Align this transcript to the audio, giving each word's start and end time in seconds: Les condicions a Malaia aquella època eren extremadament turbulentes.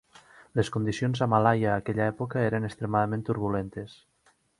Les 0.59 0.69
condicions 0.75 1.19
a 1.25 1.27
Malaia 1.33 1.69
aquella 1.81 2.07
època 2.13 2.41
eren 2.47 2.65
extremadament 2.71 3.25
turbulentes. 3.29 3.95